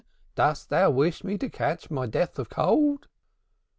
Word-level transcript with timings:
Dost 0.33 0.69
thou 0.69 0.89
wish 0.89 1.23
me 1.23 1.37
to 1.37 1.47
catch 1.47 1.91
my 1.91 2.07
death 2.07 2.39
of 2.39 2.49
cold?" 2.49 3.07